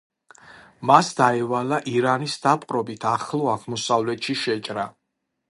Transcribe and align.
მას 0.91 1.11
დაევალა 1.19 1.79
ირანის 1.91 2.39
დაპყრობით 2.47 3.07
ახლო 3.11 3.53
აღმოსავლეთში 3.59 4.39
შეჭრა. 4.47 4.89